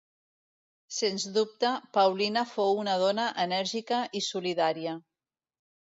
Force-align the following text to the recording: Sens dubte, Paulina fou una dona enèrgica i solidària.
Sens 0.99 1.25
dubte, 1.35 1.73
Paulina 1.99 2.45
fou 2.53 2.81
una 2.85 2.97
dona 3.05 3.27
enèrgica 3.47 4.01
i 4.21 4.27
solidària. 4.33 4.97